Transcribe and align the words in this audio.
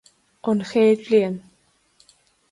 An 0.51 0.59
Chéad 0.69 0.99
Bhliain 1.09 1.35